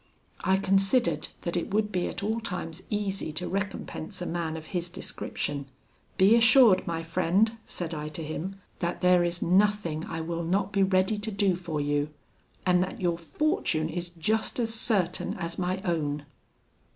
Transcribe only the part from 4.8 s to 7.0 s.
description. 'Be assured,